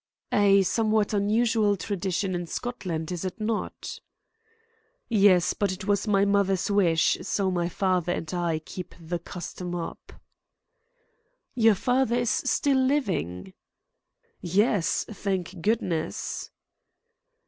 [0.31, 3.99] "A somewhat unusual tradition in Scotland, is it not?"
[5.09, 9.75] "Yes, but it was my mother's wish, so my father and I keep the custom
[9.75, 10.11] up."
[11.53, 13.53] "Your father is still living?"
[14.41, 16.49] "Yes, thank goodness!"